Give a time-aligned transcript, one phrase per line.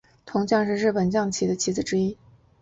[0.25, 2.17] 铜将是日本将棋的棋子之一。